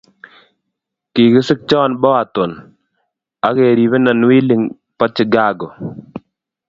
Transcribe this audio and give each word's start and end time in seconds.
kikisikchon 1.13 1.91
Boaton, 2.01 2.51
akeribenon 3.47 4.19
wilin 4.29 4.63
bo 4.97 5.05
Chicago 5.15 5.67